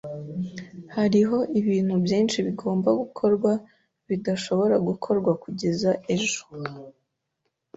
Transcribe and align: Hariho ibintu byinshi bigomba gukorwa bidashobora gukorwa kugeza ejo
Hariho 0.95 1.37
ibintu 1.59 1.95
byinshi 2.05 2.37
bigomba 2.47 2.89
gukorwa 3.01 3.51
bidashobora 4.07 4.75
gukorwa 4.87 5.31
kugeza 5.43 5.89
ejo 6.15 6.41